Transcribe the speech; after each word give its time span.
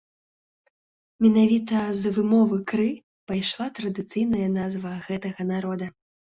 Менавіта 1.25 1.77
з 2.01 2.13
вымовы 2.15 2.57
кры 2.73 2.89
пайшла 3.29 3.69
традыцыйная 3.83 4.49
назва 4.59 4.99
гэтага 5.07 5.51
народа. 5.55 5.85